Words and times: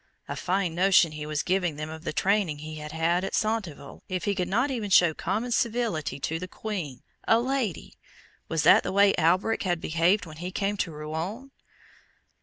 A 0.27 0.35
fine 0.35 0.73
notion 0.73 1.11
he 1.11 1.27
was 1.27 1.43
giving 1.43 1.75
them 1.75 1.91
of 1.91 2.03
the 2.03 2.11
training 2.11 2.57
he 2.57 2.77
had 2.77 3.23
at 3.23 3.35
Centeville, 3.35 4.01
if 4.09 4.25
he 4.25 4.33
could 4.33 4.47
not 4.47 4.71
even 4.71 4.89
show 4.89 5.13
common 5.13 5.51
civility 5.51 6.19
to 6.21 6.39
the 6.39 6.47
Queen 6.47 7.03
a 7.27 7.39
lady! 7.39 7.93
Was 8.49 8.63
that 8.63 8.81
the 8.81 8.91
way 8.91 9.13
Alberic 9.19 9.61
had 9.61 9.79
behaved 9.79 10.25
when 10.25 10.37
he 10.37 10.49
came 10.51 10.75
to 10.77 10.91
Rouen?" 10.91 11.51